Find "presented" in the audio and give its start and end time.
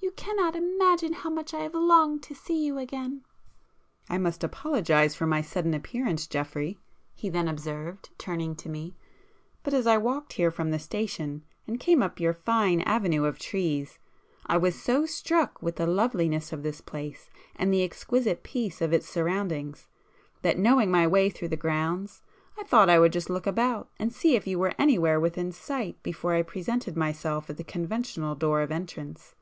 26.42-26.96